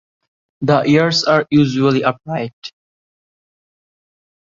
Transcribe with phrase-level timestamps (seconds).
[0.61, 2.59] The ears are usually upright.